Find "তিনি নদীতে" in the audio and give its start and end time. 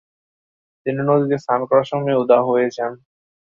0.85-1.37